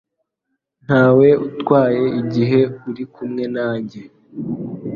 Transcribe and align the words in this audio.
Ntawe 0.85 1.27
utwaye 1.47 2.05
igihe 2.21 2.59
uri 2.89 3.03
kumwe 3.13 3.43
nanjye. 3.55 4.01